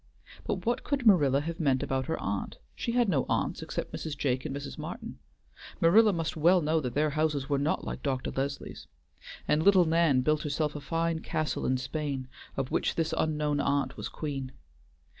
But 0.47 0.65
what 0.65 0.83
could 0.83 1.05
Marilla 1.05 1.41
have 1.41 1.59
meant 1.59 1.83
about 1.83 2.07
her 2.07 2.19
aunt? 2.19 2.57
She 2.75 2.93
had 2.93 3.07
no 3.07 3.27
aunts 3.29 3.61
except 3.61 3.93
Mrs. 3.93 4.17
Jake 4.17 4.45
and 4.47 4.55
Mrs. 4.55 4.79
Martin; 4.79 5.19
Marilla 5.79 6.11
must 6.11 6.35
well 6.35 6.59
know 6.59 6.79
that 6.81 6.95
their 6.95 7.11
houses 7.11 7.49
were 7.49 7.59
not 7.59 7.83
like 7.85 8.01
Dr. 8.01 8.31
Leslie's; 8.31 8.87
and 9.47 9.61
little 9.61 9.85
Nan 9.85 10.21
built 10.21 10.41
herself 10.41 10.75
a 10.75 10.81
fine 10.81 11.19
castle 11.19 11.67
in 11.67 11.77
Spain, 11.77 12.27
of 12.57 12.71
which 12.71 12.95
this 12.95 13.13
unknown 13.15 13.59
aunt 13.59 13.95
was 13.95 14.09
queen. 14.09 14.53